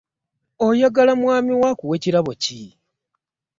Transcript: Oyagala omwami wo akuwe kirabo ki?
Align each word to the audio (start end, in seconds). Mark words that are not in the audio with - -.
Oyagala 0.67 1.11
omwami 1.17 1.51
wo 1.59 1.65
akuwe 1.71 1.95
kirabo 2.03 2.31
ki? 2.41 2.61